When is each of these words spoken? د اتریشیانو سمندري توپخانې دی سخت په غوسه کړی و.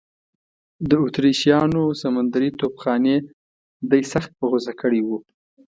د 0.89 0.91
اتریشیانو 1.05 1.83
سمندري 2.01 2.49
توپخانې 2.61 3.15
دی 3.91 4.01
سخت 4.13 4.31
په 4.39 4.45
غوسه 4.49 4.73
کړی 4.81 5.01
و. 5.07 5.09